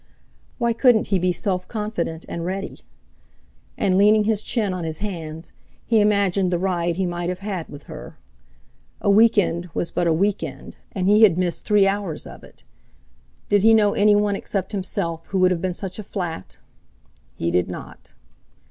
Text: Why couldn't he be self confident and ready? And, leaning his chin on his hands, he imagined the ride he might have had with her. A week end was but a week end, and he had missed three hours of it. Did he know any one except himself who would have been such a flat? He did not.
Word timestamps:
Why 0.57 0.73
couldn't 0.73 1.09
he 1.09 1.19
be 1.19 1.31
self 1.31 1.67
confident 1.67 2.25
and 2.27 2.43
ready? 2.43 2.79
And, 3.77 3.99
leaning 3.99 4.23
his 4.23 4.41
chin 4.41 4.73
on 4.73 4.83
his 4.83 4.97
hands, 4.97 5.51
he 5.85 5.99
imagined 6.01 6.51
the 6.51 6.57
ride 6.57 6.95
he 6.95 7.05
might 7.05 7.29
have 7.29 7.37
had 7.45 7.69
with 7.69 7.83
her. 7.83 8.17
A 8.99 9.11
week 9.11 9.37
end 9.37 9.69
was 9.75 9.91
but 9.91 10.07
a 10.07 10.11
week 10.11 10.41
end, 10.41 10.75
and 10.91 11.07
he 11.07 11.21
had 11.21 11.37
missed 11.37 11.65
three 11.65 11.85
hours 11.87 12.25
of 12.25 12.43
it. 12.43 12.63
Did 13.47 13.61
he 13.61 13.75
know 13.75 13.93
any 13.93 14.15
one 14.15 14.35
except 14.35 14.71
himself 14.71 15.27
who 15.27 15.37
would 15.37 15.51
have 15.51 15.61
been 15.61 15.71
such 15.75 15.99
a 15.99 16.03
flat? 16.03 16.57
He 17.37 17.51
did 17.51 17.67
not. 17.69 18.15